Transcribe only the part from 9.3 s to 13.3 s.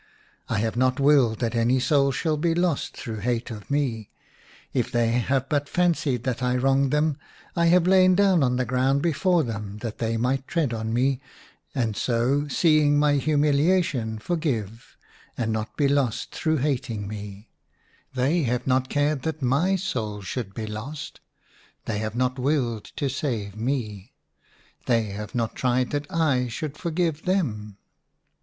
them that they might tread on me, and so, seeing my